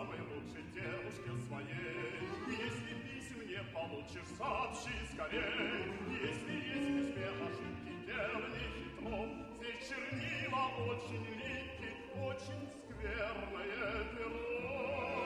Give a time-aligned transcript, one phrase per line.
[0.00, 2.20] самой лучшей девушке своей.
[2.48, 5.92] Если писем не получишь, сообщи скорей.
[6.22, 9.28] Если есть в письме ошибки, делай хитро.
[9.56, 15.19] Здесь чернила очень липкие, очень скверное перо.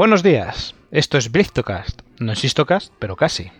[0.00, 3.52] Buenos días, esto es Blistocast, no es Histocast, pero casi.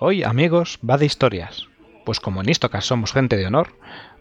[0.00, 1.68] Hoy, amigos, va de historias.
[2.04, 3.68] Pues como en Histocast somos gente de honor,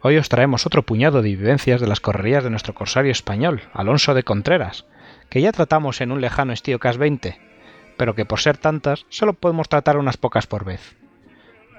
[0.04, 4.13] hoy os traemos otro puñado de vivencias de las correrías de nuestro corsario español, Alonso
[4.13, 4.85] de Contreras,
[5.27, 7.40] que ya tratamos en un lejano Estíocast 20,
[7.98, 10.96] pero que por ser tantas, solo podemos tratar unas pocas por vez.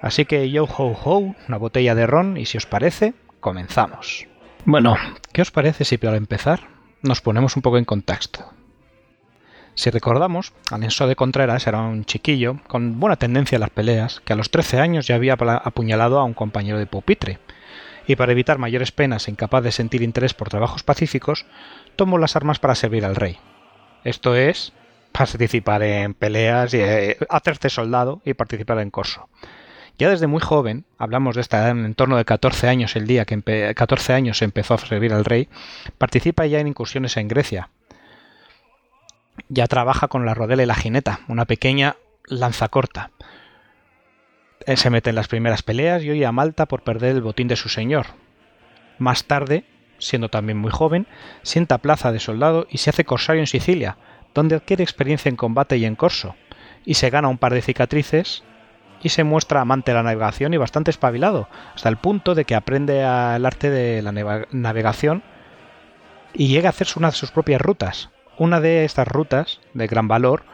[0.03, 4.27] Así que yo ho ho, una botella de ron y si os parece, comenzamos.
[4.65, 4.97] Bueno,
[5.33, 6.71] ¿qué os parece si para empezar
[7.03, 8.56] nos ponemos un poco en contexto?
[9.77, 14.33] Si recordamos, Alonso de Contreras era un chiquillo con buena tendencia a las peleas, que
[14.33, 17.39] a los 13 años ya había apuñalado a un compañero de pupitre,
[18.07, 21.45] y para evitar mayores penas e incapaz de sentir interés por trabajos pacíficos,
[21.95, 23.39] tomó las armas para servir al rey.
[24.03, 24.73] Esto es,
[25.13, 29.29] participar en peleas, y, eh, hacerse soldado y participar en corso.
[29.99, 33.27] Ya desde muy joven, hablamos de esta edad en torno de 14 años el día
[33.27, 35.49] que empe- 14 años empezó a servir al rey,
[35.99, 37.69] participa ya en incursiones en Grecia,
[39.49, 43.11] ya trabaja con la rodela y la jineta, una pequeña lanza corta.
[44.67, 47.49] Él se mete en las primeras peleas y huye a Malta por perder el botín
[47.49, 48.07] de su señor.
[48.99, 49.65] Más tarde,
[49.99, 51.07] siendo también muy joven,
[51.43, 53.97] sienta plaza de soldado y se hace corsario en Sicilia,
[54.35, 56.35] donde adquiere experiencia en combate y en corso,
[56.85, 58.43] y se gana un par de cicatrices
[59.03, 62.55] y se muestra amante de la navegación y bastante espabilado, hasta el punto de que
[62.55, 64.13] aprende el arte de la
[64.51, 65.23] navegación
[66.35, 68.11] y llega a hacerse una de sus propias rutas.
[68.39, 70.45] Una de estas rutas, de gran valor,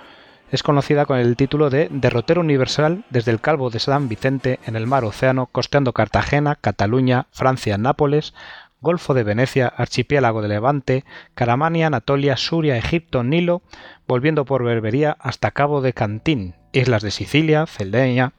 [0.53, 4.76] es conocida con el título de Derrotero Universal desde el Calvo de San Vicente en
[4.76, 8.34] el mar Océano, costeando Cartagena, Cataluña, Francia, Nápoles,
[8.81, 11.04] Golfo de Venecia, Archipiélago de Levante,
[11.34, 13.62] Caramania, Anatolia, Suria, Egipto, Nilo,
[14.06, 18.34] volviendo por Berbería hasta Cabo de Cantín, islas de Sicilia, Cerdeña,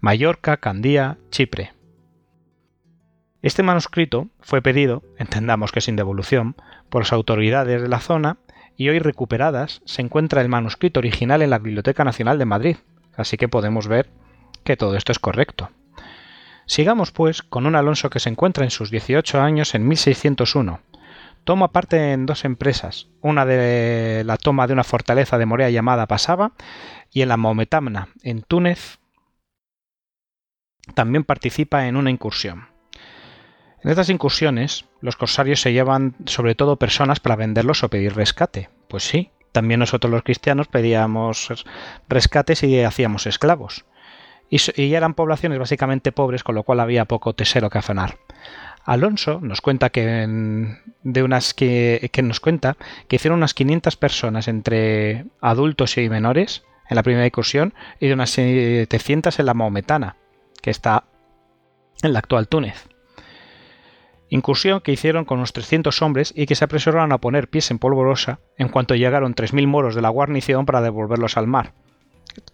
[0.00, 1.74] Mallorca, Candía, Chipre.
[3.42, 6.56] Este manuscrito fue pedido, entendamos que sin devolución,
[6.88, 8.38] por las autoridades de la zona
[8.76, 12.76] y hoy recuperadas se encuentra el manuscrito original en la Biblioteca Nacional de Madrid,
[13.16, 14.10] así que podemos ver
[14.64, 15.70] que todo esto es correcto.
[16.66, 20.80] Sigamos pues con un Alonso que se encuentra en sus 18 años en 1601.
[21.44, 26.06] Toma parte en dos empresas, una de la toma de una fortaleza de Morea llamada
[26.06, 26.52] Pasaba
[27.10, 28.98] y en la Maometamna, en Túnez,
[30.94, 32.73] también participa en una incursión.
[33.84, 38.70] En estas incursiones, los corsarios se llevan sobre todo personas para venderlos o pedir rescate.
[38.88, 41.64] Pues sí, también nosotros los cristianos pedíamos
[42.08, 43.84] rescates y hacíamos esclavos.
[44.48, 48.16] Y, eran poblaciones básicamente pobres, con lo cual había poco tesoro que afanar.
[48.84, 50.26] Alonso nos cuenta que,
[51.02, 56.64] de unas que, que nos cuenta que hicieron unas 500 personas entre adultos y menores
[56.88, 60.16] en la primera incursión y de unas 700 en la Maometana,
[60.62, 61.04] que está
[62.02, 62.93] en la actual Túnez.
[64.30, 67.78] Incursión que hicieron con unos 300 hombres y que se apresuraron a poner pies en
[67.78, 71.72] polvorosa en cuanto llegaron 3.000 moros de la guarnición para devolverlos al mar.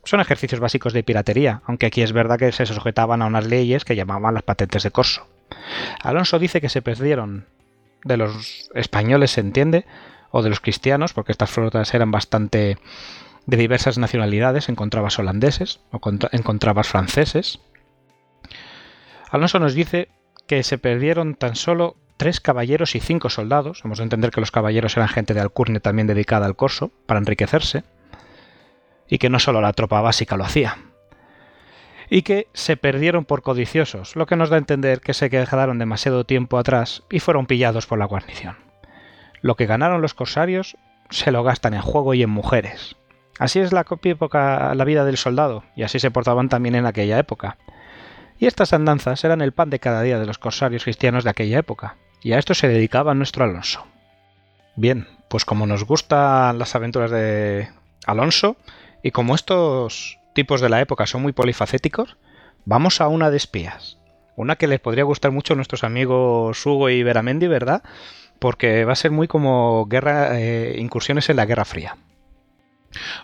[0.04, 3.84] Son ejercicios básicos de piratería, aunque aquí es verdad que se sujetaban a unas leyes
[3.84, 5.26] que llamaban las patentes de corso.
[6.03, 7.47] Alonso dice que se perdieron
[8.04, 9.87] de los españoles, se entiende,
[10.32, 12.76] o de los cristianos, porque estas flotas eran bastante
[13.47, 17.60] de diversas nacionalidades, encontrabas holandeses o contra- encontrabas franceses.
[19.31, 20.08] Alonso nos dice
[20.50, 23.82] que se perdieron tan solo tres caballeros y cinco soldados.
[23.85, 27.20] Hemos de entender que los caballeros eran gente de alcurnia también dedicada al corso, para
[27.20, 27.85] enriquecerse,
[29.08, 30.76] y que no solo la tropa básica lo hacía.
[32.08, 35.79] Y que se perdieron por codiciosos, lo que nos da a entender que se quedaron
[35.79, 38.56] demasiado tiempo atrás y fueron pillados por la guarnición.
[39.43, 40.76] Lo que ganaron los corsarios
[41.11, 42.97] se lo gastan en juego y en mujeres.
[43.38, 47.20] Así es la época, la vida del soldado, y así se portaban también en aquella
[47.20, 47.56] época.
[48.40, 51.58] Y estas andanzas eran el pan de cada día de los corsarios cristianos de aquella
[51.58, 53.87] época, y a esto se dedicaba nuestro Alonso.
[54.75, 57.69] Bien, pues como nos gustan las aventuras de
[58.04, 58.56] Alonso,
[59.02, 62.16] y como estos tipos de la época son muy polifacéticos,
[62.64, 63.98] vamos a una de espías.
[64.34, 67.82] Una que les podría gustar mucho a nuestros amigos Hugo y Veramendi, ¿verdad?
[68.40, 71.96] porque va a ser muy como guerra, eh, incursiones en la Guerra Fría.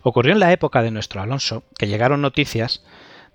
[0.02, 2.84] Ocurrió en la época de nuestro Alonso que llegaron noticias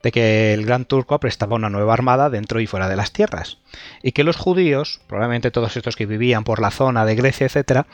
[0.04, 3.60] de que el gran turco prestaba una nueva armada dentro y fuera de las tierras,
[4.02, 7.86] y que los judíos, probablemente todos estos que vivían por la zona de Grecia, etc.,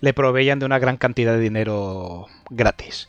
[0.00, 3.08] le proveían de una gran cantidad de dinero gratis.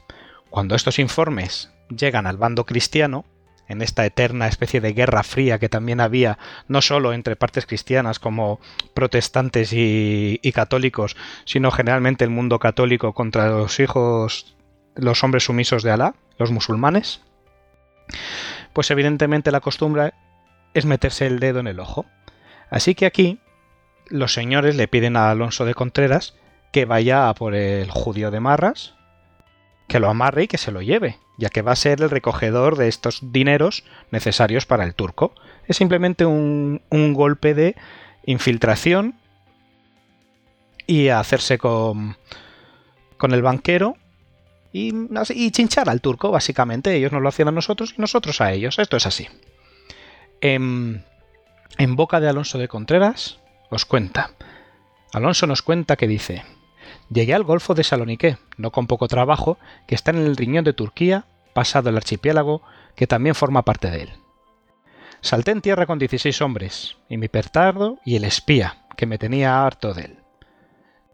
[0.50, 3.26] Cuando estos informes llegan al bando cristiano,
[3.68, 6.38] en esta eterna especie de guerra fría que también había
[6.70, 8.60] no solo entre partes cristianas como
[8.94, 14.56] protestantes y, y católicos, sino generalmente el mundo católico contra los hijos,
[14.96, 17.22] los hombres sumisos de Alá, los musulmanes,
[18.74, 20.14] pues evidentemente la costumbre
[20.74, 22.06] es meterse el dedo en el ojo.
[22.70, 23.40] Así que aquí
[24.10, 26.36] los señores le piden a Alonso de Contreras
[26.72, 28.94] que vaya a por el judío de Marras,
[29.88, 32.78] que lo amarre y que se lo lleve, ya que va a ser el recogedor
[32.78, 35.34] de estos dineros necesarios para el turco.
[35.66, 37.76] Es simplemente un, golpe de
[38.26, 39.16] infiltración
[40.86, 42.18] y hacerse con,
[43.18, 43.96] con el banquero
[44.72, 46.96] y, chinchar al turco, básicamente.
[46.96, 48.80] Ellos nos lo hacían a nosotros y nosotros a ellos.
[48.80, 49.28] Esto es así.
[50.42, 51.04] En,
[51.78, 54.32] en boca de Alonso de Contreras os cuenta.
[55.14, 56.44] Alonso nos cuenta que dice,
[57.10, 60.74] llegué al Golfo de Saloniqué, no con poco trabajo, que está en el riñón de
[60.74, 62.62] Turquía, pasado el archipiélago,
[62.96, 64.10] que también forma parte de él.
[65.22, 69.66] Salté en tierra con 16 hombres, y mi pertardo y el espía, que me tenía
[69.66, 70.18] harto de él.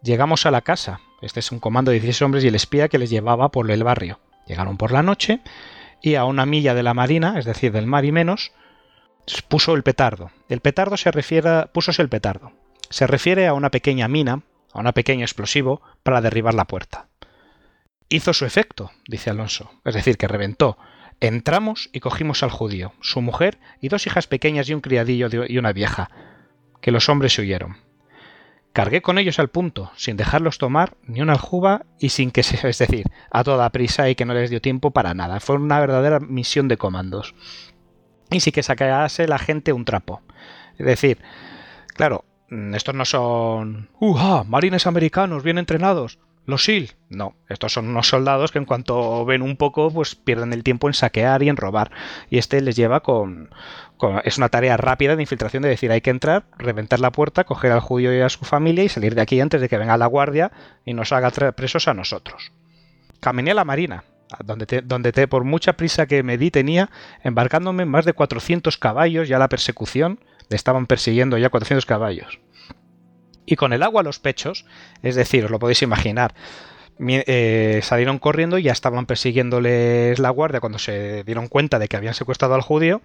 [0.03, 2.97] Llegamos a la casa, este es un comando de 16 hombres y el espía que
[2.97, 4.19] les llevaba por el barrio.
[4.45, 5.39] Llegaron por la noche
[6.01, 8.51] y a una milla de la marina, es decir, del mar y menos,
[9.47, 10.31] puso el petardo.
[10.49, 12.51] El petardo se refiere, púsose el petardo.
[12.89, 14.41] Se refiere a una pequeña mina,
[14.73, 17.07] a un pequeño explosivo para derribar la puerta.
[18.09, 20.77] Hizo su efecto, dice Alonso, es decir, que reventó.
[21.21, 25.57] Entramos y cogimos al judío, su mujer y dos hijas pequeñas y un criadillo y
[25.57, 26.11] una vieja,
[26.81, 27.77] que los hombres se huyeron.
[28.73, 32.55] Cargué con ellos al punto, sin dejarlos tomar ni una aljuba y sin que se,
[32.67, 35.39] es decir, a toda prisa y que no les dio tiempo para nada.
[35.39, 37.35] Fue una verdadera misión de comandos.
[38.31, 40.21] Y sí que sacase la gente un trapo.
[40.79, 41.19] Es decir,
[41.93, 42.25] claro,
[42.73, 43.89] estos no son...
[43.99, 44.43] ¡Uh!
[44.45, 46.17] Marines americanos bien entrenados.
[46.45, 46.91] Los SEAL.
[47.09, 50.87] No, estos son unos soldados que en cuanto ven un poco, pues pierden el tiempo
[50.87, 51.91] en saquear y en robar.
[52.29, 53.49] Y este les lleva con,
[53.97, 57.45] con, Es una tarea rápida de infiltración de decir, hay que entrar, reventar la puerta,
[57.45, 59.97] coger al judío y a su familia y salir de aquí antes de que venga
[59.97, 60.51] la guardia
[60.83, 62.51] y nos haga presos a nosotros.
[63.21, 64.03] Caminé a la marina,
[64.43, 66.89] donde, te, donde te, por mucha prisa que me di tenía,
[67.23, 70.19] embarcándome más de 400 caballos, ya la persecución,
[70.49, 72.39] le estaban persiguiendo ya 400 caballos
[73.45, 74.65] y con el agua a los pechos,
[75.01, 76.33] es decir, os lo podéis imaginar,
[76.99, 81.97] eh, salieron corriendo y ya estaban persiguiéndoles la guardia cuando se dieron cuenta de que
[81.97, 83.01] habían secuestrado al judío.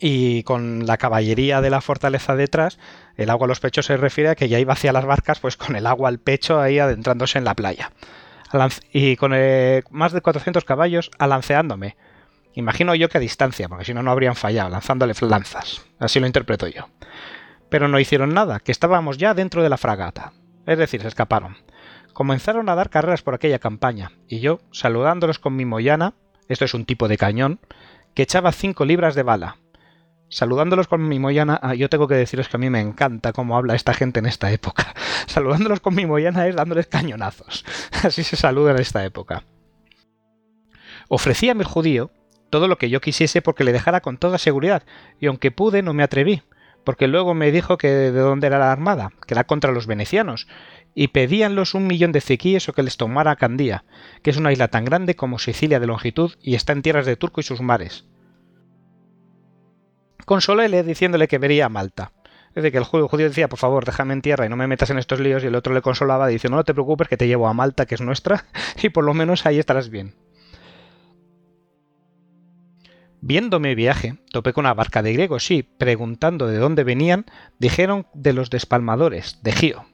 [0.00, 2.78] Y con la caballería de la fortaleza detrás,
[3.16, 5.56] el agua a los pechos se refiere a que ya iba hacia las barcas, pues
[5.56, 7.90] con el agua al pecho ahí adentrándose en la playa.
[8.92, 11.96] Y con eh, más de 400 caballos alanceándome.
[12.54, 15.82] Imagino yo que a distancia, porque si no, no habrían fallado, lanzándole lanzas.
[15.98, 16.88] Así lo interpreto yo
[17.70, 20.32] pero no hicieron nada, que estábamos ya dentro de la fragata.
[20.66, 21.56] Es decir, se escaparon.
[22.12, 26.14] Comenzaron a dar carreras por aquella campaña, y yo, saludándolos con mi moyana,
[26.48, 27.60] esto es un tipo de cañón,
[28.14, 29.58] que echaba cinco libras de bala.
[30.30, 33.56] Saludándolos con mi moyana, ah, yo tengo que deciros que a mí me encanta cómo
[33.56, 34.94] habla esta gente en esta época.
[35.26, 37.64] Saludándolos con mi moyana es dándoles cañonazos.
[38.02, 39.44] Así se saluda en esta época.
[41.08, 42.10] Ofrecía a mi judío
[42.50, 44.82] todo lo que yo quisiese porque le dejara con toda seguridad,
[45.20, 46.42] y aunque pude no me atreví,
[46.88, 50.48] porque luego me dijo que de dónde era la armada, que era contra los venecianos,
[50.94, 53.84] y pedíanlos un millón de cequíes o que les tomara Candía,
[54.22, 57.16] que es una isla tan grande como Sicilia de longitud y está en tierras de
[57.16, 58.06] Turco y sus mares.
[60.24, 62.12] Consoléle diciéndole que vería a Malta.
[62.54, 64.88] Es decir, que el judío decía, por favor, déjame en tierra y no me metas
[64.88, 67.48] en estos líos, y el otro le consolaba diciendo, no te preocupes que te llevo
[67.48, 68.46] a Malta, que es nuestra,
[68.82, 70.14] y por lo menos ahí estarás bien.
[73.28, 77.26] Viéndome viaje, topé con una barca de griegos y, preguntando de dónde venían,
[77.58, 79.84] dijeron de los despalmadores, de Gío.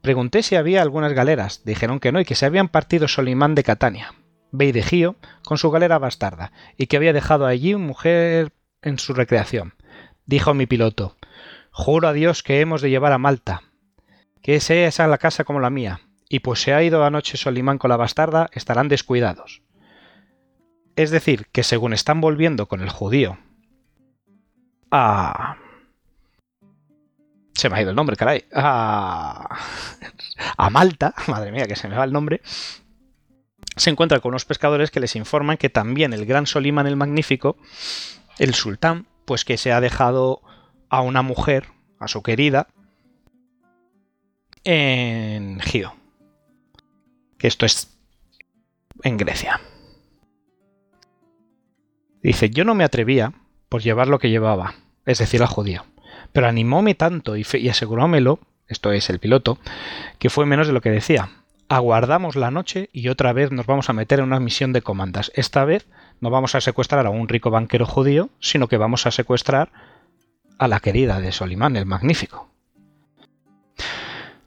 [0.00, 3.64] Pregunté si había algunas galeras, dijeron que no y que se habían partido Solimán de
[3.64, 4.14] Catania,
[4.50, 8.98] Bey de Gío, con su galera bastarda, y que había dejado allí una mujer en
[8.98, 9.74] su recreación.
[10.24, 11.18] Dijo mi piloto,
[11.70, 13.64] Juro a Dios que hemos de llevar a Malta,
[14.40, 16.00] que sea esa la casa como la mía,
[16.30, 19.60] y pues se ha ido anoche Solimán con la bastarda, estarán descuidados.
[20.98, 23.38] Es decir, que según están volviendo con el judío
[24.90, 25.56] a...
[27.54, 28.46] Se me ha ido el nombre, caray.
[28.52, 29.60] A,
[30.56, 32.40] a Malta, madre mía, que se me va el nombre.
[33.76, 37.56] Se encuentra con unos pescadores que les informan que también el gran Solimán el Magnífico,
[38.40, 40.42] el sultán, pues que se ha dejado
[40.88, 41.68] a una mujer,
[42.00, 42.66] a su querida,
[44.64, 45.94] en Gio.
[47.38, 47.96] Que esto es
[49.04, 49.60] en Grecia.
[52.22, 53.32] Dice, yo no me atrevía
[53.68, 54.74] por llevar lo que llevaba,
[55.06, 55.84] es decir, al judío.
[56.32, 59.58] Pero animóme tanto y, y asegurómelo, esto es el piloto,
[60.18, 61.30] que fue menos de lo que decía.
[61.68, 65.30] Aguardamos la noche y otra vez nos vamos a meter en una misión de comandas.
[65.34, 65.86] Esta vez
[66.20, 69.70] no vamos a secuestrar a un rico banquero judío, sino que vamos a secuestrar
[70.58, 72.50] a la querida de Solimán, el Magnífico.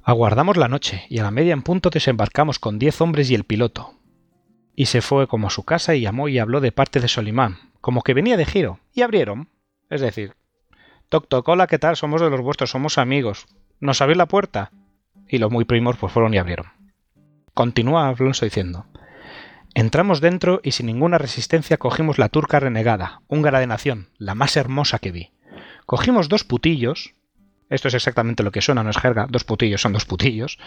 [0.03, 3.43] Aguardamos la noche y a la media en punto desembarcamos con diez hombres y el
[3.43, 3.93] piloto.
[4.75, 7.57] Y se fue como a su casa y llamó y habló de parte de Solimán,
[7.81, 9.49] como que venía de giro, y abrieron.
[9.89, 10.35] Es decir,
[11.11, 11.97] Toc toc, ¿qué tal?
[11.97, 13.45] Somos de los vuestros, somos amigos.
[13.81, 14.71] ¿Nos abrís la puerta?
[15.27, 16.67] Y los muy primos pues fueron y abrieron.
[17.53, 18.85] Continúa Alonso diciendo.
[19.73, 24.55] Entramos dentro y sin ninguna resistencia cogimos la turca renegada, húngara de nación, la más
[24.55, 25.31] hermosa que vi.
[25.85, 27.13] Cogimos dos putillos,
[27.69, 30.59] esto es exactamente lo que suena, no es jerga, dos putillos son dos putillos,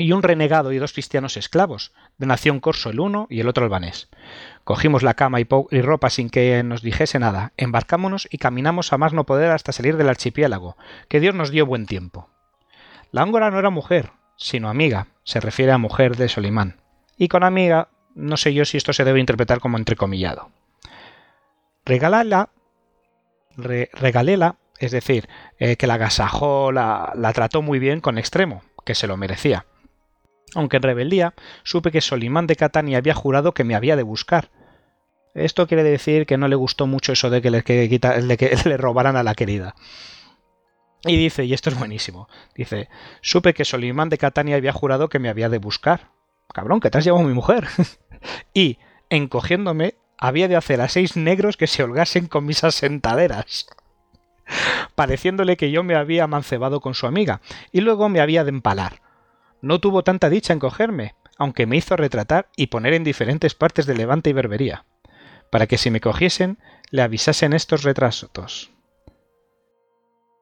[0.00, 3.64] y un renegado y dos cristianos esclavos, de nación corso el uno y el otro
[3.64, 4.08] albanés.
[4.64, 5.44] Cogimos la cama y,
[5.82, 9.96] ropa sin que nos dijese nada, embarcámonos y caminamos a más no poder hasta salir
[9.96, 10.76] del archipiélago,
[11.08, 12.30] que Dios nos dio buen tiempo.
[13.12, 16.80] La húngara no era mujer, sino amiga, se refiere a mujer de Solimán,
[17.16, 20.50] y con amiga no sé yo si esto se debe interpretar como entrecomillado.
[21.84, 22.50] Regalala,
[23.56, 25.28] re, regalela, es decir,
[25.58, 29.66] eh, que la agasajó, la, la trató muy bien con extremo, que se lo merecía
[30.54, 34.50] aunque en rebeldía supe que Solimán de Catania había jurado que me había de buscar.
[35.34, 39.16] Esto quiere decir que no le gustó mucho eso de que le, que, le robaran
[39.16, 39.74] a la querida.
[41.04, 42.88] Y dice, y esto es buenísimo, dice,
[43.22, 46.10] supe que Solimán de Catania había jurado que me había de buscar.
[46.52, 47.68] Cabrón, que te has llevado mi mujer.
[48.54, 48.78] y,
[49.08, 53.66] encogiéndome, había de hacer a seis negros que se holgasen con mis asentaderas
[54.94, 57.40] pareciéndole que yo me había amancebado con su amiga,
[57.72, 59.00] y luego me había de empalar.
[59.62, 63.86] No tuvo tanta dicha en cogerme, aunque me hizo retratar y poner en diferentes partes
[63.86, 64.84] de Levante y Berbería,
[65.50, 66.58] para que si me cogiesen
[66.90, 68.70] le avisasen estos retrasos.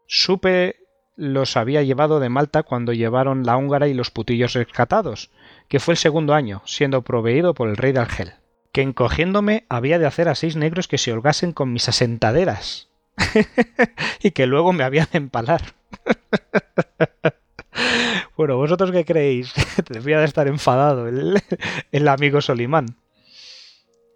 [0.06, 0.76] Supe
[1.18, 5.30] los había llevado de Malta cuando llevaron la húngara y los putillos rescatados,
[5.68, 8.34] que fue el segundo año, siendo proveído por el rey de Argel,
[8.72, 12.88] que encogiéndome había de hacer a seis negros que se holgasen con mis asentaderas,
[14.22, 15.75] y que luego me había de empalar.
[18.37, 19.52] Bueno, ¿vosotros qué creéis?
[19.88, 21.08] Debía de estar enfadado
[21.92, 22.97] el, amigo Solimán.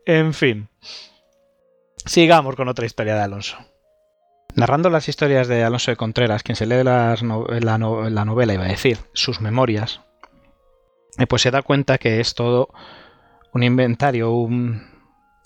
[0.07, 0.69] En fin.
[2.05, 3.57] Sigamos con otra historia de Alonso.
[4.55, 7.79] Narrando las historias de Alonso de Contreras, quien se lee la, no, la,
[8.25, 10.03] novela, iba a decir, sus memorias,
[11.19, 12.69] eh, pues se da cuenta que es todo
[13.55, 14.83] un inventario, un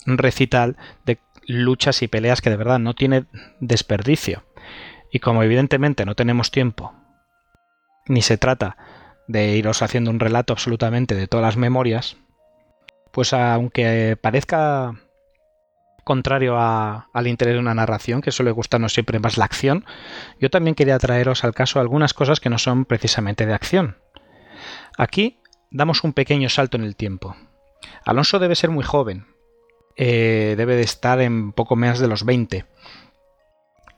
[0.05, 3.25] recital de luchas y peleas que de verdad no tiene
[3.59, 4.43] desperdicio.
[5.09, 6.93] Y como evidentemente no tenemos tiempo
[8.07, 8.77] ni se trata
[9.27, 12.17] de iros haciendo un relato absolutamente de todas las memorias,
[13.11, 14.93] pues aunque parezca
[16.03, 19.85] contrario al interés de una narración, que suele gustarnos siempre más la acción,
[20.39, 23.97] yo también quería traeros al caso algunas cosas que no son precisamente de acción.
[24.97, 27.35] Aquí damos un pequeño salto en el tiempo.
[28.05, 29.27] Alonso debe ser muy joven,
[29.97, 32.65] eh, debe de estar en poco menos de los 20,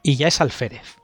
[0.02, 0.99] y ya es alférez.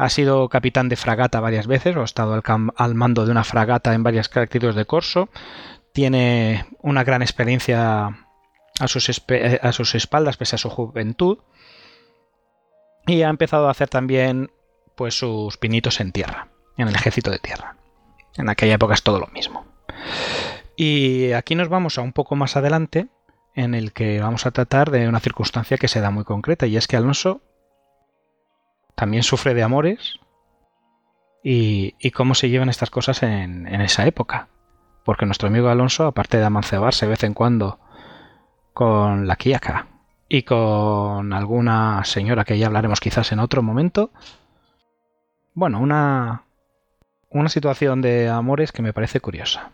[0.00, 2.42] Ha sido capitán de fragata varias veces, o ha estado
[2.74, 5.28] al, mando de una fragata en varias características de corso.
[5.92, 8.06] Tiene una gran experiencia
[8.80, 9.10] a sus,
[9.60, 11.40] a sus espaldas pese a su juventud.
[13.06, 14.50] Y ha empezado a hacer también
[14.94, 17.76] pues sus pinitos en tierra, en el ejército de tierra.
[18.38, 19.66] En aquella época es todo lo mismo.
[20.76, 23.08] Y aquí nos vamos a un poco más adelante,
[23.54, 26.78] en el que vamos a tratar de una circunstancia que se da muy concreta, y
[26.78, 27.42] es que Alonso
[29.00, 30.20] también sufre de amores
[31.42, 34.48] y, cómo se llevan estas cosas en, esa época.
[35.06, 37.80] Porque nuestro amigo Alonso, aparte de amancebarse de vez en cuando
[38.74, 39.86] con la Kiaka
[40.28, 44.10] y con alguna señora que ya hablaremos quizás en otro momento,
[45.54, 46.44] bueno, una,
[47.30, 49.72] una situación de amores que me parece curiosa.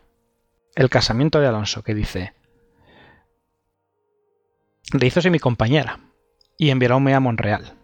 [0.76, 2.32] El casamiento de Alonso, que dice,
[4.92, 5.98] le mi compañera
[6.56, 7.75] y enviaróme a Monreal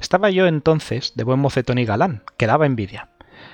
[0.00, 3.08] estaba yo entonces de buen mocetón y galán, que daba envidia.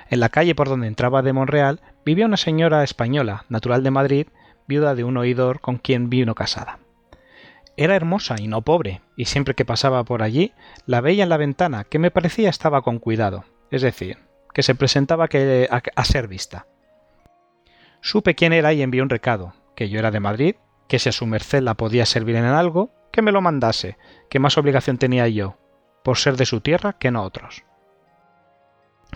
[0.08, 4.26] En la calle por donde entraba de Monreal vivía una señora española, natural de Madrid,
[4.66, 6.78] viuda de un oidor con quien vino casada.
[7.76, 10.52] Era hermosa y no pobre, y siempre que pasaba por allí
[10.86, 14.18] la veía en la ventana, que me parecía estaba con cuidado, es decir,
[14.52, 16.66] que se presentaba que, a, a ser vista.
[18.00, 20.56] Supe quién era y envié un recado, que yo era de Madrid,
[20.88, 23.96] que si a su merced la podía servir en algo, que me lo mandase,
[24.28, 25.56] que más obligación tenía yo,
[26.02, 27.64] por ser de su tierra que no otros.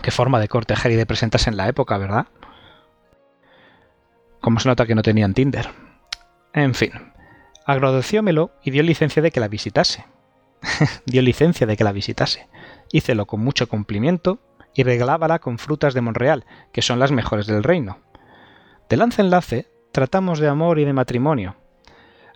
[0.01, 2.27] Qué forma de cortejar y de presentarse en la época, ¿verdad?
[4.41, 5.69] Como se nota que no tenían Tinder.
[6.53, 6.91] En fin,
[7.65, 10.05] agradeciómelo y dio licencia de que la visitase.
[11.05, 12.47] dio licencia de que la visitase.
[12.91, 14.39] Hícelo con mucho cumplimiento
[14.73, 17.99] y regalábala con frutas de Monreal, que son las mejores del reino.
[18.89, 21.55] De lance enlace tratamos de amor y de matrimonio,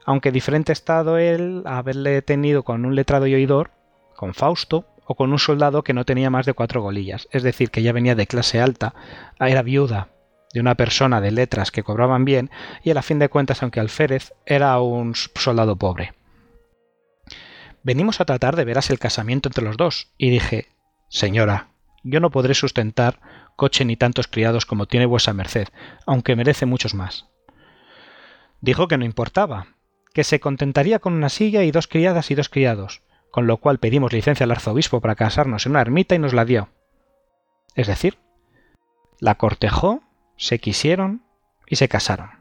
[0.06, 3.72] aunque diferente estado él haberle tenido con un letrado y oidor,
[4.20, 7.72] con Fausto, o con un soldado que no tenía más de cuatro golillas, es decir,
[7.72, 8.94] que ya venía de clase alta,
[9.40, 10.10] era viuda
[10.54, 12.52] de una persona de letras que cobraban bien,
[12.84, 16.16] y a la fin de cuentas, aunque alférez, era un soldado pobre.
[17.82, 20.68] Venimos a tratar de veras el casamiento entre los dos, y dije,
[21.08, 21.70] Señora,
[22.04, 23.22] yo no podré sustentar
[23.56, 25.70] coche ni tantos criados como tiene vuesa merced,
[26.06, 27.28] aunque merece muchos más.
[28.60, 29.68] Dijo que no importaba,
[30.14, 33.80] que se contentaría con una silla y dos criadas y dos criados, con lo cual
[33.80, 36.70] pedimos licencia al arzobispo para casarnos en una ermita y nos la dio.
[37.76, 38.18] Es decir,
[39.20, 40.02] la cortejó,
[40.38, 41.24] se quisieron
[41.68, 42.32] y se casaron.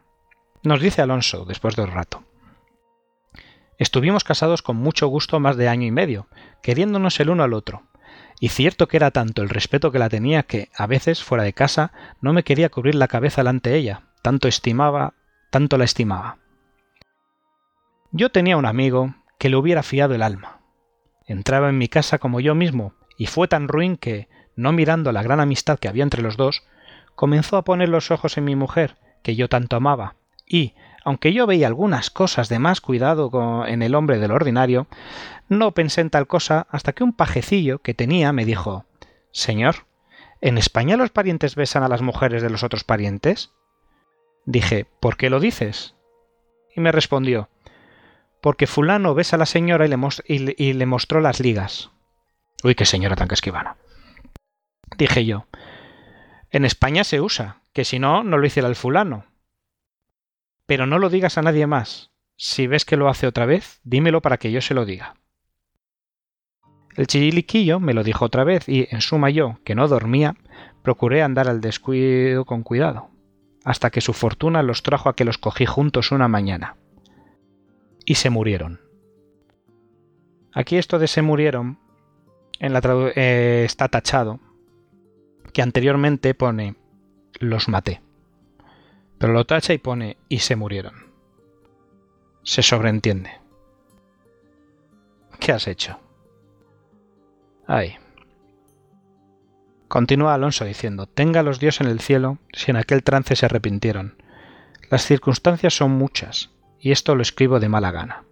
[0.62, 2.24] Nos dice Alonso después de un rato.
[3.78, 6.26] Estuvimos casados con mucho gusto más de año y medio,
[6.62, 7.84] queriéndonos el uno al otro,
[8.40, 11.52] y cierto que era tanto el respeto que la tenía que, a veces, fuera de
[11.52, 15.14] casa, no me quería cubrir la cabeza delante ella, tanto estimaba,
[15.50, 16.38] tanto la estimaba.
[18.10, 20.57] Yo tenía un amigo que le hubiera fiado el alma,
[21.28, 25.22] entraba en mi casa como yo mismo, y fue tan ruin que, no mirando la
[25.22, 26.64] gran amistad que había entre los dos,
[27.14, 30.16] comenzó a poner los ojos en mi mujer, que yo tanto amaba,
[30.46, 34.88] y, aunque yo veía algunas cosas de más cuidado en el hombre del ordinario,
[35.48, 38.84] no pensé en tal cosa hasta que un pajecillo que tenía me dijo
[39.30, 39.86] Señor,
[40.40, 43.52] ¿en España los parientes besan a las mujeres de los otros parientes?
[44.44, 45.94] Dije, ¿por qué lo dices?
[46.74, 47.48] Y me respondió
[48.40, 51.90] porque fulano besa a la señora y le, y le mostró las ligas.
[52.62, 53.76] Uy, qué señora tan esquivana.
[54.96, 55.46] Dije yo,
[56.50, 59.26] en España se usa, que si no, no lo hiciera el fulano.
[60.66, 62.10] Pero no lo digas a nadie más.
[62.36, 65.14] Si ves que lo hace otra vez, dímelo para que yo se lo diga.
[66.96, 70.36] El chiliquillo me lo dijo otra vez y, en suma yo, que no dormía,
[70.82, 73.10] procuré andar al descuido con cuidado,
[73.64, 76.76] hasta que su fortuna los trajo a que los cogí juntos una mañana
[78.08, 78.80] y se murieron.
[80.54, 81.78] Aquí esto de se murieron
[82.58, 82.80] en la
[83.14, 84.40] eh, está tachado,
[85.52, 86.74] que anteriormente pone
[87.38, 88.00] los maté.
[89.18, 91.12] Pero lo tacha y pone y se murieron.
[92.44, 93.30] Se sobreentiende.
[95.38, 96.00] ¿Qué has hecho?
[97.66, 97.96] Ay.
[99.88, 104.22] Continúa Alonso diciendo, tenga los dios en el cielo si en aquel trance se arrepintieron.
[104.88, 108.24] Las circunstancias son muchas, y esto lo escribo de mala gana.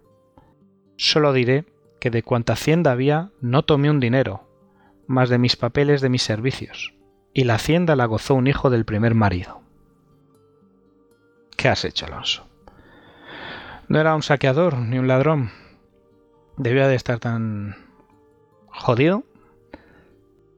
[0.95, 1.65] Solo diré
[1.99, 4.47] que de cuanta hacienda había no tomé un dinero,
[5.07, 6.93] más de mis papeles de mis servicios,
[7.33, 9.61] y la hacienda la gozó un hijo del primer marido.
[11.55, 12.47] ¿Qué has hecho, Alonso?
[13.87, 15.51] No era un saqueador ni un ladrón.
[16.57, 17.75] Debía de estar tan
[18.67, 19.23] jodido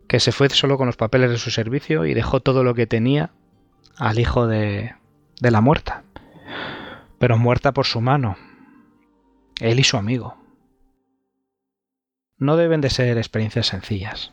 [0.08, 2.88] que se fue solo con los papeles de su servicio y dejó todo lo que
[2.88, 3.32] tenía
[3.98, 4.96] al hijo de,
[5.40, 6.04] de la muerta
[7.20, 8.38] pero muerta por su mano,
[9.60, 10.38] él y su amigo.
[12.38, 14.32] No deben de ser experiencias sencillas.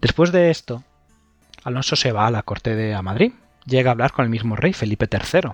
[0.00, 0.84] Después de esto,
[1.64, 3.32] Alonso se va a la corte de a Madrid,
[3.64, 5.52] llega a hablar con el mismo rey, Felipe III,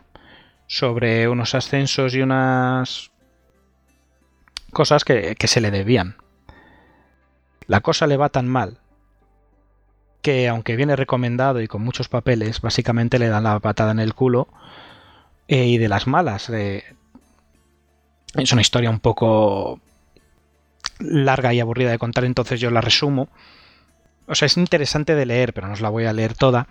[0.67, 3.13] sobre unos ascensos y unas
[4.73, 6.17] cosas que, que se le debían.
[7.67, 8.81] La cosa le va tan mal
[10.21, 14.15] que, aunque viene recomendado y con muchos papeles, básicamente le dan la patada en el
[14.15, 14.49] culo
[15.49, 16.49] eh, y de las malas.
[16.51, 16.85] es
[18.53, 19.81] una historia un poco
[21.01, 23.29] larga y aburrida de contar, entonces yo la resumo.
[24.27, 26.67] O sea, es interesante de leer, pero no os la voy a leer toda.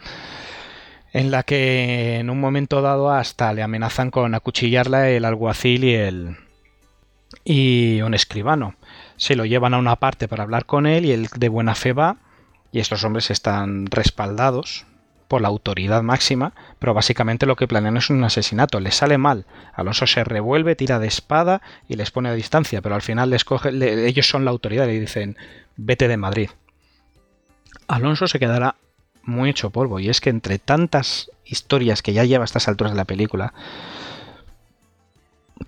[1.11, 5.93] En la que en un momento dado hasta le amenazan con acuchillarla el alguacil y
[5.93, 6.37] el.
[7.45, 8.75] y un escribano.
[9.17, 11.93] Se lo llevan a una parte para hablar con él y él de buena fe
[11.93, 12.17] va.
[12.71, 14.87] Y estos hombres están respaldados
[15.41, 18.79] la autoridad máxima, pero básicamente lo que planean es un asesinato.
[18.79, 19.45] Les sale mal.
[19.73, 23.45] Alonso se revuelve, tira de espada y les pone a distancia, pero al final les
[23.45, 23.69] coge,
[24.07, 25.37] ellos son la autoridad y dicen
[25.75, 26.49] vete de Madrid.
[27.87, 28.75] Alonso se quedará
[29.23, 32.93] muy hecho polvo y es que entre tantas historias que ya lleva a estas alturas
[32.93, 33.53] de la película,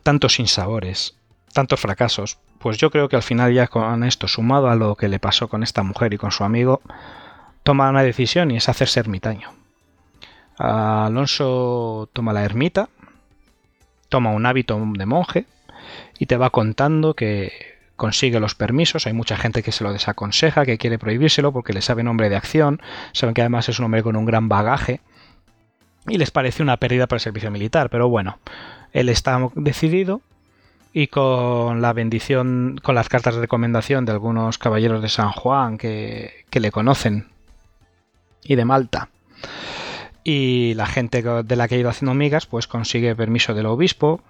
[0.04, 1.16] tantos sinsabores,
[1.54, 5.08] tantos fracasos, pues yo creo que al final ya con esto sumado a lo que
[5.08, 6.82] le pasó con esta mujer y con su amigo,
[7.66, 9.50] toma una decisión y es hacerse ermitaño.
[10.60, 12.90] Alonso toma la ermita,
[14.08, 15.46] toma un hábito de monje
[16.20, 17.52] y te va contando que
[17.96, 19.08] consigue los permisos.
[19.08, 22.36] Hay mucha gente que se lo desaconseja, que quiere prohibírselo porque le sabe nombre de
[22.36, 25.02] acción, saben que además es un hombre con un gran bagaje
[26.08, 27.90] y les parece una pérdida para el servicio militar.
[27.90, 28.38] Pero bueno,
[28.94, 30.22] él está decidido
[30.94, 35.80] y con la bendición, con las cartas de recomendación de algunos caballeros de San Juan
[35.80, 37.34] que, que le conocen
[38.46, 39.10] y de Malta
[40.28, 44.22] y la gente de la que ha ido haciendo migas pues consigue permiso del obispo.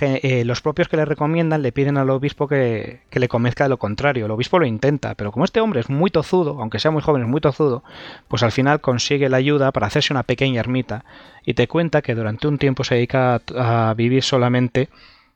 [0.00, 3.76] Eh, los propios que le recomiendan le piden al obispo que, le convenzca de lo
[3.76, 4.24] contrario.
[4.24, 7.20] El obispo lo intenta, pero como este hombre es muy tozudo, aunque sea muy joven,
[7.20, 7.84] es muy tozudo,
[8.28, 11.04] pues al final consigue la ayuda para hacerse una pequeña ermita
[11.44, 14.88] y te cuenta que durante un tiempo se dedica a vivir solamente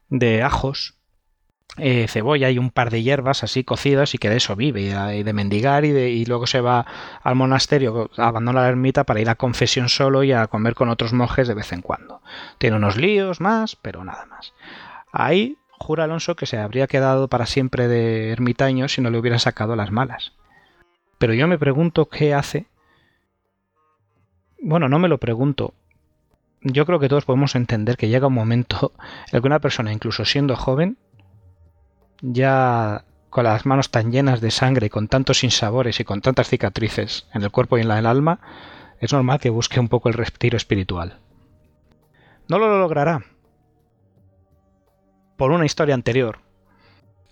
[0.09, 0.94] de ajos
[1.76, 5.22] eh, cebolla y un par de hierbas así cocidas y que de eso vive y
[5.22, 6.85] de mendigar y, y luego se va
[7.22, 11.12] al monasterio, abandona la ermita para ir a confesión solo y a comer con otros
[11.12, 12.22] monjes de vez en cuando.
[12.59, 14.52] Tiene unos líos más, pero nada más.
[15.12, 19.38] Ahí jura Alonso que se habría quedado para siempre de ermitaño si no le hubiera
[19.38, 20.33] sacado las malas.
[21.18, 22.66] Pero yo me pregunto qué hace.
[24.61, 25.74] Bueno, no me lo pregunto.
[26.62, 28.92] Yo creo que todos podemos entender que llega un momento
[29.33, 30.98] en que una persona, incluso siendo joven,
[32.22, 37.26] ya con las manos tan llenas de sangre, con tantos sinsabores y con tantas cicatrices
[37.33, 38.40] en el cuerpo y en el alma,
[38.98, 41.18] es normal que busque un poco el respiro espiritual.
[42.48, 43.22] No lo logrará.
[45.37, 46.40] Por una historia anterior,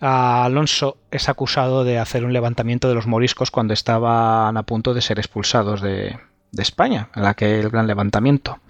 [0.00, 5.02] Alonso es acusado de hacer un levantamiento de los moriscos cuando estaban a punto de
[5.02, 6.16] ser expulsados de,
[6.52, 8.60] de España, en la que el gran levantamiento.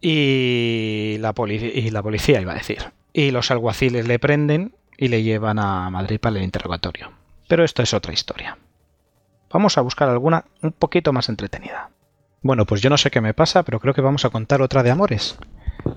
[0.00, 2.92] Y y la policía iba a decir.
[3.12, 7.12] Y los alguaciles le prenden y le llevan a Madrid para el interrogatorio.
[7.48, 8.58] Pero esto es otra historia.
[9.50, 11.90] Vamos a buscar alguna un poquito más entretenida.
[12.42, 14.82] Bueno, pues yo no sé qué me pasa, pero creo que vamos a contar otra
[14.82, 15.38] de amores.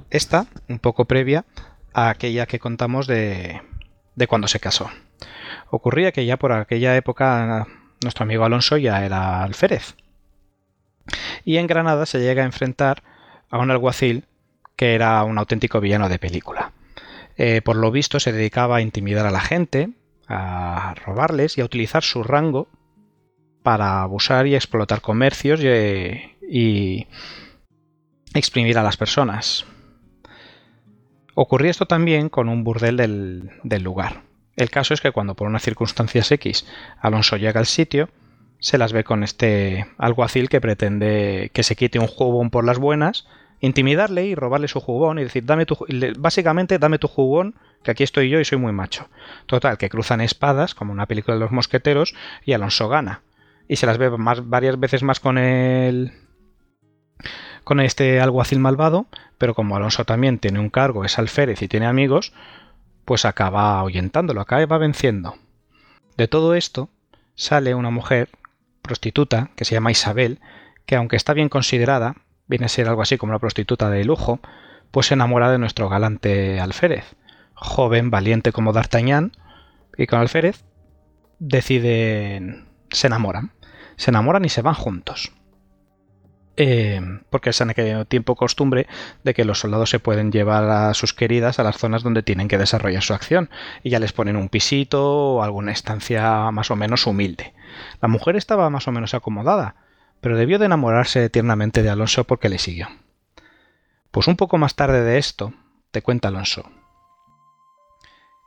[0.09, 1.45] Esta, un poco previa
[1.93, 3.61] a aquella que contamos de,
[4.15, 4.89] de cuando se casó.
[5.69, 7.67] Ocurría que ya por aquella época
[8.01, 9.95] nuestro amigo Alonso ya era alférez.
[11.43, 13.03] Y en Granada se llega a enfrentar
[13.49, 14.25] a un alguacil
[14.75, 16.68] que era un auténtico villano de película.
[17.41, 19.91] Eh, por lo visto se dedicaba a intimidar a la gente,
[20.27, 22.67] a robarles y a utilizar su rango
[23.63, 27.07] para abusar y explotar comercios y,
[28.33, 29.65] exprimir a las personas.
[31.33, 34.23] Ocurría esto también con un burdel del, del, lugar.
[34.57, 36.67] El caso es que cuando por unas circunstancias X
[36.99, 38.09] Alonso llega al sitio,
[38.59, 42.79] se las ve con este alguacil que pretende que se quite un jubón por las
[42.79, 43.25] buenas
[43.61, 45.77] intimidarle y robarle su jugón y decir, dame tu,
[46.17, 49.09] básicamente dame tu jugón, que aquí estoy yo y soy muy macho.
[49.45, 53.21] Total, que cruzan espadas, como una película de los mosqueteros, y Alonso gana.
[53.67, 56.13] Y se las ve más, varias veces más con el
[57.63, 59.05] con este alguacil malvado,
[59.37, 62.33] pero como Alonso también tiene un cargo, es alférez y tiene amigos,
[63.05, 65.35] pues acaba ahuyentándolo, acaba venciendo.
[66.17, 66.89] De todo esto
[67.35, 68.29] sale una mujer
[68.81, 70.39] prostituta que se llama Isabel,
[70.85, 72.15] que aunque está bien considerada,
[72.49, 74.41] viene a ser algo así como una prostituta de lujo,
[74.91, 77.15] pues se enamora de nuestro galante alférez,
[77.53, 79.31] joven, valiente como D'Artagnan,
[79.97, 80.65] y con alférez
[81.37, 83.53] deciden, se enamoran,
[83.95, 85.31] se enamoran y se van juntos.
[86.61, 88.85] Eh, porque es en aquel tiempo costumbre
[89.23, 92.49] de que los soldados se pueden llevar a sus queridas a las zonas donde tienen
[92.49, 93.49] que desarrollar su acción
[93.81, 97.53] y ya les ponen un pisito o alguna estancia más o menos humilde.
[98.01, 99.75] La mujer estaba más o menos acomodada,
[100.21, 102.87] pero debió de enamorarse tiernamente de Alonso porque le siguió.
[104.11, 105.53] Pues un poco más tarde de esto,
[105.91, 106.69] te cuenta Alonso,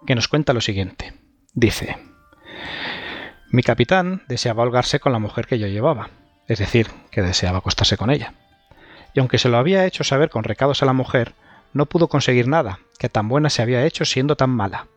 [0.06, 1.14] que nos cuenta lo siguiente.
[1.54, 1.98] Dice,
[3.50, 6.10] mi capitán deseaba holgarse con la mujer que yo llevaba,
[6.48, 8.34] es decir, que deseaba acostarse con ella.
[9.14, 11.34] Y aunque se lo había hecho saber con recados a la mujer,
[11.72, 14.88] no pudo conseguir nada, que tan buena se había hecho siendo tan mala.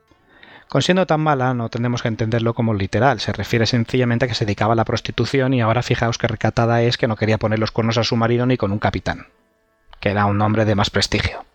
[0.69, 4.33] Con siendo tan mala no tenemos que entenderlo como literal, se refiere sencillamente a que
[4.33, 7.59] se dedicaba a la prostitución y ahora fijaos que recatada es que no quería poner
[7.59, 9.27] los cuernos a su marido ni con un capitán,
[9.99, 11.45] que era un hombre de más prestigio.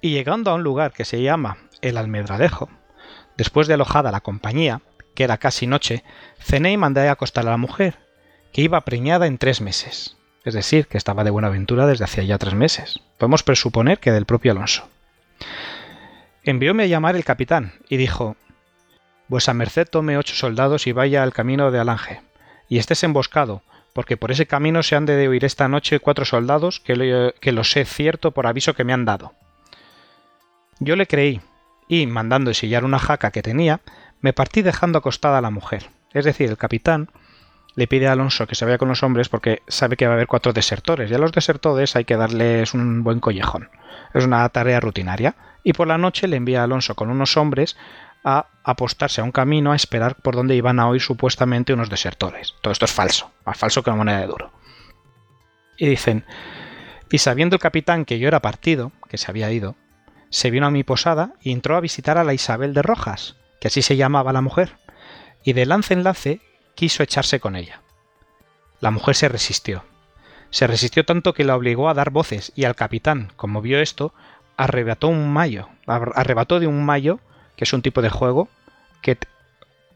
[0.00, 2.68] Y llegando a un lugar que se llama el Almedralejo,
[3.36, 4.80] después de alojada la compañía,
[5.14, 6.04] que era casi noche,
[6.40, 7.96] cené y mandé a acostar a la mujer,
[8.52, 12.24] que iba preñada en tres meses, es decir, que estaba de buena aventura desde hacía
[12.24, 13.00] ya tres meses.
[13.18, 14.88] Podemos presuponer que del propio Alonso
[16.50, 18.36] envióme a llamar el capitán y dijo
[19.28, 22.22] Vuesa merced tome ocho soldados y vaya al camino de Alange,
[22.70, 23.60] y estés emboscado,
[23.92, 27.52] porque por ese camino se han de huir esta noche cuatro soldados que lo, que
[27.52, 29.34] lo sé cierto por aviso que me han dado.
[30.80, 31.42] Yo le creí,
[31.86, 33.80] y, mandando ensillar una jaca que tenía,
[34.22, 35.90] me partí dejando acostada a la mujer.
[36.14, 37.10] Es decir, el capitán
[37.74, 40.14] le pide a Alonso que se vaya con los hombres porque sabe que va a
[40.14, 43.68] haber cuatro desertores, y a los desertores hay que darles un buen collejón.
[44.14, 47.76] Es una tarea rutinaria y por la noche le envía a Alonso con unos hombres
[48.24, 52.54] a apostarse a un camino a esperar por donde iban a oír supuestamente unos desertores.
[52.62, 54.52] Todo esto es falso, más falso que una moneda de duro.
[55.76, 56.24] Y dicen,
[57.10, 59.76] y sabiendo el capitán que yo era partido, que se había ido,
[60.30, 63.68] se vino a mi posada y entró a visitar a la Isabel de Rojas, que
[63.68, 64.76] así se llamaba la mujer,
[65.44, 66.40] y de lance en lance
[66.74, 67.80] quiso echarse con ella.
[68.80, 69.84] La mujer se resistió.
[70.50, 74.14] Se resistió tanto que la obligó a dar voces y al capitán, como vio esto,
[74.58, 77.20] arrebató un mayo, arrebató de un mayo,
[77.56, 78.48] que es un tipo de juego
[79.00, 79.16] que,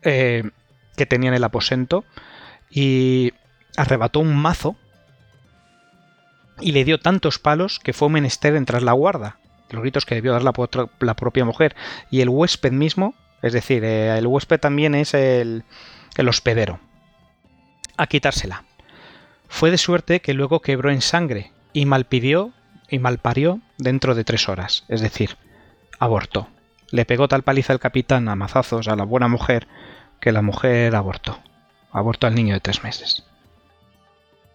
[0.03, 0.51] eh,
[0.96, 2.05] que tenía en el aposento,
[2.70, 3.35] y
[3.77, 4.77] arrebató un mazo
[6.61, 9.37] y le dio tantos palos que fue menester entrar la guarda,
[9.70, 10.53] los gritos que debió dar la,
[11.01, 11.75] la propia mujer,
[12.09, 15.64] y el huésped mismo, es decir, eh, el huésped también es el,
[16.16, 16.79] el hospedero,
[17.96, 18.62] a quitársela.
[19.48, 22.53] Fue de suerte que luego quebró en sangre y malpidió
[22.92, 25.38] y malparió dentro de tres horas, es decir,
[25.98, 26.48] abortó.
[26.90, 29.66] Le pegó tal paliza el capitán a mazazos a la buena mujer
[30.20, 31.38] que la mujer abortó.
[31.90, 33.24] Abortó al niño de tres meses.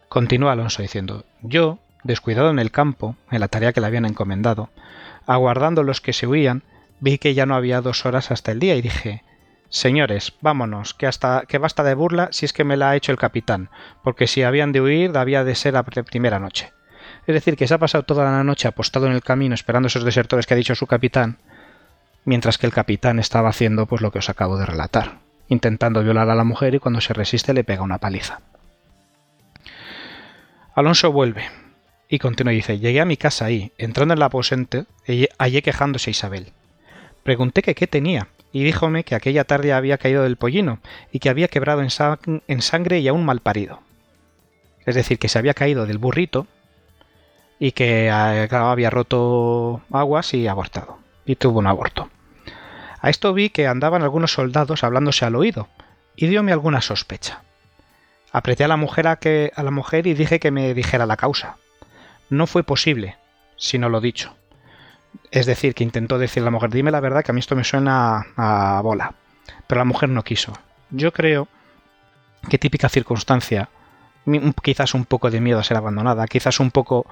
[0.07, 4.69] Continúa Alonso diciendo, yo, descuidado en el campo, en la tarea que le habían encomendado,
[5.25, 6.61] aguardando los que se huían,
[6.99, 9.23] vi que ya no había dos horas hasta el día y dije,
[9.69, 13.11] Señores, vámonos, que hasta que basta de burla si es que me la ha hecho
[13.11, 13.71] el capitán,
[14.03, 16.71] porque si habían de huir debía de ser la primera noche.
[17.27, 20.05] Es decir, que se ha pasado toda la noche apostado en el camino esperando esos
[20.05, 21.37] desertores que ha dicho su capitán,
[22.23, 26.29] mientras que el capitán estaba haciendo pues lo que os acabo de relatar, intentando violar
[26.29, 28.39] a la mujer y cuando se resiste le pega una paliza.
[30.73, 31.43] Alonso vuelve
[32.07, 34.85] y continúa y dice, llegué a mi casa ahí, entrando en la aposente,
[35.37, 36.53] hallé quejándose Isabel.
[37.23, 40.79] Pregunté que qué tenía, y díjome que aquella tarde había caído del pollino
[41.11, 43.81] y que había quebrado en, sangre y aún mal parido.
[44.85, 46.47] Es decir, que se había caído del burrito
[47.59, 50.99] y que ah, había roto aguas y abortado.
[51.25, 52.09] Y tuvo un aborto.
[52.99, 55.67] A esto vi que andaban algunos soldados hablándose al oído
[56.15, 57.41] y dióme alguna sospecha.
[58.31, 61.17] Apreté a la mujer a, que, a la mujer y dije que me dijera la
[61.17, 61.57] causa.
[62.29, 63.17] No fue posible,
[63.55, 64.35] sino lo dicho.
[65.31, 67.55] Es decir, que intentó decir a la mujer, dime la verdad que a mí esto
[67.55, 69.13] me suena a bola.
[69.67, 70.53] Pero la mujer no quiso.
[70.89, 71.47] Yo creo
[72.49, 73.69] que típica circunstancia,
[74.61, 77.05] quizás un poco de miedo a ser abandonada, quizás un poco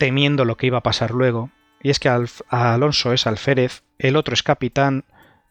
[0.00, 1.50] temiendo lo que iba a pasar luego,
[1.82, 5.04] y es que Alonso es alférez, el otro es capitán,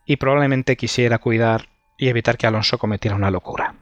[0.08, 3.76] y probablemente quisiera cuidar y evitar que Alonso cometiera una locura.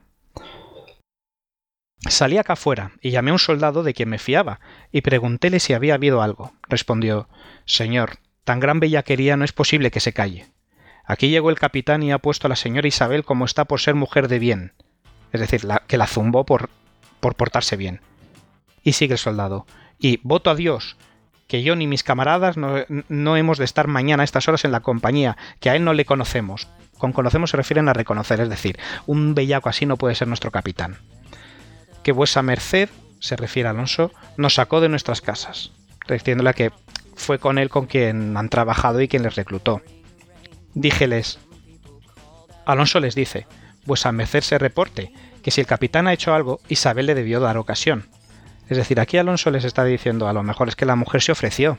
[2.09, 4.59] Salí acá afuera y llamé a un soldado de quien me fiaba
[4.91, 6.51] y preguntéle si había habido algo.
[6.67, 7.29] Respondió
[7.65, 10.47] Señor, tan gran bellaquería no es posible que se calle.
[11.05, 13.95] Aquí llegó el capitán y ha puesto a la señora Isabel como está por ser
[13.95, 14.73] mujer de bien.
[15.31, 16.69] Es decir, que la zumbó por,
[17.21, 18.01] por portarse bien.
[18.83, 19.65] Y sigue el soldado.
[19.99, 20.97] Y voto a Dios
[21.47, 24.81] que yo ni mis camaradas no, hemos de estar mañana a estas horas en la
[24.81, 26.67] compañía, que a él no le conocemos.
[26.97, 30.51] Con conocemos se refieren a reconocer, es decir, un bellaco así no puede ser nuestro
[30.51, 30.97] capitán
[32.07, 32.87] que vuesa merced,
[33.19, 35.73] se refiere a Alonso, nos sacó de nuestras casas,
[36.07, 36.71] refiriéndole a que
[37.17, 39.81] fue con él con quien han trabajado y quien les reclutó.
[40.73, 41.37] Díjeles,
[42.65, 43.45] Alonso les dice,
[43.85, 45.11] vuesa merced se reporte,
[45.43, 48.07] que si el capitán ha hecho algo, Isabel le debió dar ocasión.
[48.69, 51.31] Es decir, aquí Alonso les está diciendo, a lo mejor es que la mujer se
[51.31, 51.77] ofreció,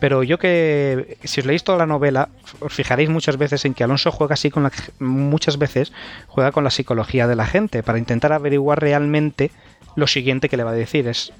[0.00, 3.84] pero yo que, si os leéis toda la novela, os fijaréis muchas veces en que
[3.84, 5.92] Alonso juega así con la, muchas veces
[6.26, 9.50] juega con la psicología de la gente para intentar averiguar realmente
[9.96, 11.06] lo siguiente que le va a decir.
[11.06, 11.32] Es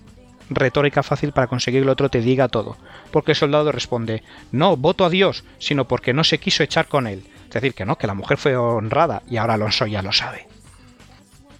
[0.51, 2.77] retórica fácil para conseguir que el otro te diga todo.
[3.11, 4.23] Porque el soldado responde,
[4.53, 7.25] no, voto a Dios, sino porque no se quiso echar con él.
[7.45, 10.50] Es decir, que no, que la mujer fue honrada y ahora Alonso ya lo sabe.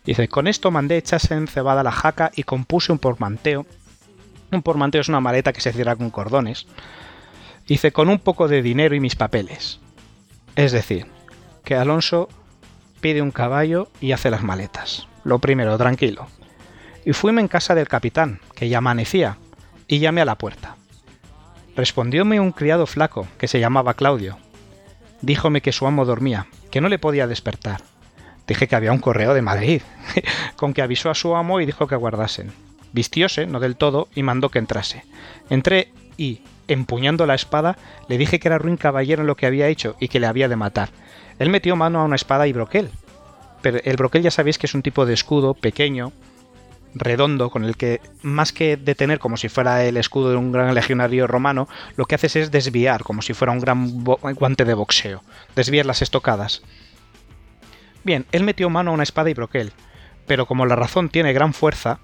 [0.05, 3.67] Dice, con esto mandé echarse en cebada la jaca y compuse un pormanteo
[4.53, 6.67] un pormanteo es una maleta que se cierra con cordones.
[7.67, 9.79] Dice, con un poco de dinero y mis papeles.
[10.57, 11.07] Es decir,
[11.65, 12.29] que Alonso
[13.01, 15.07] pide un caballo y hace las maletas.
[15.23, 16.27] Lo primero, tranquilo.
[17.05, 19.39] Y fuime en casa del capitán, que ya amanecía,
[19.87, 20.77] y llamé a la puerta.
[21.77, 24.39] Respondióme un criado flaco, que se llamaba Claudio.
[25.23, 27.83] Díjome que su amo dormía, que no le podía despertar.
[28.51, 29.81] Dije que había un correo de Madrid,
[30.57, 32.51] con que avisó a su amo y dijo que aguardasen.
[32.93, 35.05] Vistióse, no del todo, y mandó que entrase.
[35.51, 39.69] Entré y, empuñando la espada, le dije que era ruin caballero en lo que había
[39.69, 40.89] hecho y que le había de matar.
[41.39, 42.91] Él metió mano a una espada y broquel.
[43.63, 46.13] Pero el broquel ya sabéis que es un tipo de escudo pequeño,
[46.93, 50.75] redondo, con el que, más que detener como si fuera el escudo de un gran
[50.75, 55.23] legionario romano, lo que haces es desviar, como si fuera un gran guante de boxeo.
[55.55, 56.63] Desviar las estocadas.
[58.05, 59.73] Bien, él metió mano a una espada y broquel,
[60.27, 62.01] pero como la razón tiene gran fuerza,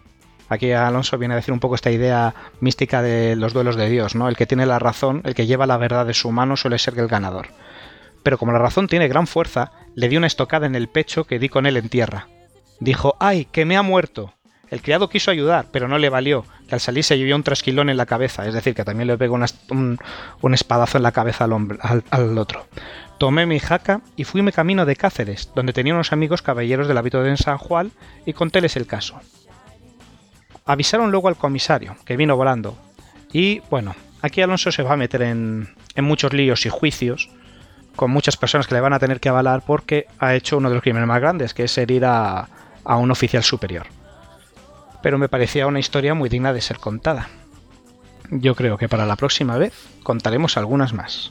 [0.48, 4.14] Aquí Alonso viene a decir un poco esta idea mística de los duelos de Dios,
[4.14, 4.28] ¿no?
[4.28, 6.98] El que tiene la razón, el que lleva la verdad de su mano suele ser
[6.98, 7.48] el ganador.
[8.22, 11.38] Pero como la razón tiene gran fuerza, le di una estocada en el pecho que
[11.38, 12.28] di con él en tierra.
[12.78, 14.34] Dijo, ¡ay, que me ha muerto!
[14.70, 17.88] El criado quiso ayudar, pero no le valió, que al salir se llevó un trasquilón
[17.88, 22.38] en la cabeza, es decir, que también le pegó un, espadazo en la cabeza al,
[22.38, 22.66] otro.
[23.18, 27.22] Tomé mi jaca y fuime camino de Cáceres, donde tenía unos amigos caballeros del hábito
[27.22, 27.92] de San Juan,
[28.24, 29.20] y contéles el caso.
[30.64, 32.76] Avisaron luego al comisario, que vino volando,
[33.32, 37.30] y bueno, aquí Alonso se va a meter en, en muchos líos y juicios,
[37.94, 40.74] con muchas personas que le van a tener que avalar porque ha hecho uno de
[40.74, 42.48] los crímenes más grandes, que es herir a,
[42.84, 43.86] a un oficial superior
[45.06, 47.28] pero me parecía una historia muy digna de ser contada.
[48.28, 51.30] Yo creo que para la próxima vez contaremos algunas más.